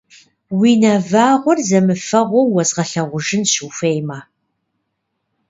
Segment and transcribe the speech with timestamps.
[0.59, 4.19] Уи нэвагъуэр зэмыфэгъуу уэзгъэлъэгъужынщ, ухуеймэ!